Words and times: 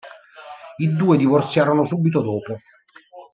I 0.77 0.95
due 0.95 1.15
divorziarono 1.15 1.83
subito 1.83 2.23
dopo. 2.23 2.57